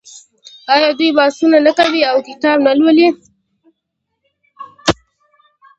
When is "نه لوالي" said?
2.65-3.07